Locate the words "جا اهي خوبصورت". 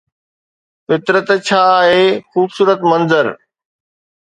1.47-2.79